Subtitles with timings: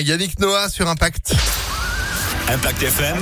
[0.00, 1.34] Yannick Noah sur Impact.
[2.48, 3.16] Impact FM.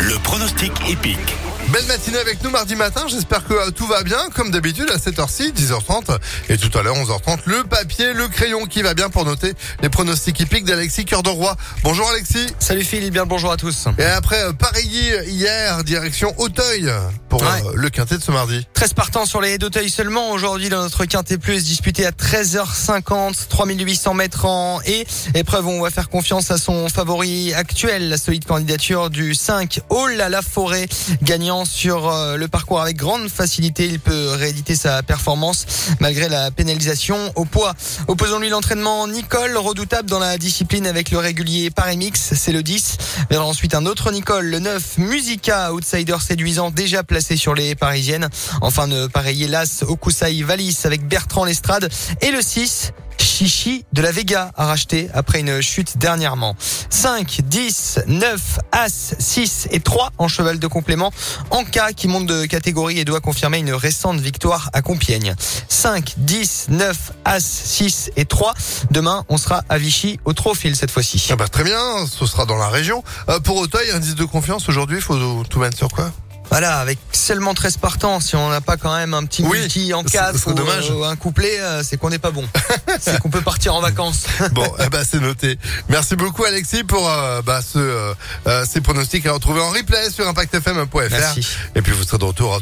[0.00, 1.45] Le pronostic épique.
[1.72, 3.06] Belle matinée avec nous mardi matin.
[3.08, 4.18] J'espère que euh, tout va bien.
[4.34, 6.16] Comme d'habitude, à 7h6, 10h30
[6.48, 9.52] et tout à l'heure, 11h30, le papier, le crayon qui va bien pour noter
[9.82, 11.56] les pronostics hippiques d'Alexis Cœur de Roi.
[11.82, 12.46] Bonjour Alexis.
[12.60, 13.86] Salut Philippe, bien le bonjour à tous.
[13.98, 14.86] Et après euh, Paris
[15.26, 16.88] hier, direction Auteuil
[17.28, 17.48] pour Ouais.
[17.66, 18.64] euh, le quintet de ce mardi.
[18.74, 23.48] 13 partants sur les haies d'Auteuil seulement aujourd'hui dans notre quintet plus disputé à 13h50,
[23.48, 25.04] 3800 mètres en et
[25.34, 30.20] épreuve on va faire confiance à son favori actuel, la solide candidature du 5 Hall
[30.20, 30.86] à la forêt,
[31.22, 33.86] gagnant sur euh, le parcours avec grande facilité.
[33.86, 35.66] Il peut rééditer sa performance
[36.00, 37.74] malgré la pénalisation au poids.
[38.08, 42.96] Opposons-lui l'entraînement Nicole, redoutable dans la discipline avec le régulier Paris-Mix, c'est le 10.
[43.30, 48.28] Viendra ensuite un autre Nicole, le 9 Musica, outsider séduisant déjà placé sur les parisiennes.
[48.60, 51.88] Enfin ne pareiller l'As Okusai Valis avec Bertrand Lestrade
[52.20, 52.92] et le 6
[53.36, 56.56] Chichi de la Vega à racheter après une chute dernièrement.
[56.88, 58.40] 5, 10, 9,
[58.72, 61.12] As, 6 et 3 en cheval de complément.
[61.50, 65.34] Anka qui monte de catégorie et doit confirmer une récente victoire à Compiègne.
[65.68, 68.54] 5, 10, 9, As, 6 et 3.
[68.90, 71.28] Demain, on sera à Vichy au Trophil cette fois-ci.
[71.30, 73.04] Ah bah très bien, ce sera dans la région.
[73.28, 76.10] Euh, pour Auteuil, indice de confiance aujourd'hui, il faut tout mettre sur quoi?
[76.50, 79.92] Voilà, avec seulement 13 partants, si on n'a pas quand même un petit Oui, multi
[79.92, 80.90] en ce- 4 ce serait ou, dommage.
[80.90, 82.46] ou un couplet, euh, c'est qu'on n'est pas bon.
[83.00, 84.24] c'est qu'on peut partir en vacances.
[84.52, 85.58] Bon, eh ben, c'est noté.
[85.88, 88.14] Merci beaucoup Alexis pour euh, bah, ce, euh,
[88.46, 91.10] euh, ces pronostics à retrouver en replay sur impactfm.fr.
[91.10, 91.46] Merci.
[91.74, 92.54] Et puis vous serez de retour